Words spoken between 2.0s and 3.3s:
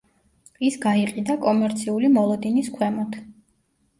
მოლოდინის ქვემოთ.